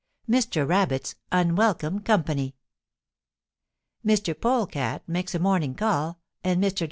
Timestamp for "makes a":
5.07-5.39